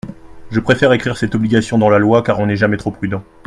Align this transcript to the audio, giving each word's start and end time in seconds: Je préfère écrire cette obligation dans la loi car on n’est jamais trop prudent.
Je 0.49 0.59
préfère 0.59 0.93
écrire 0.93 1.15
cette 1.15 1.35
obligation 1.35 1.77
dans 1.77 1.91
la 1.91 1.99
loi 1.99 2.23
car 2.23 2.39
on 2.39 2.47
n’est 2.47 2.55
jamais 2.55 2.77
trop 2.77 2.89
prudent. 2.89 3.23